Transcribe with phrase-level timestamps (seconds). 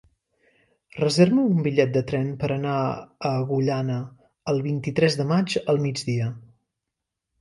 [0.99, 3.99] Reserva'm un bitllet de tren per anar a Agullana
[4.55, 6.33] el vint-i-tres de maig al migdia.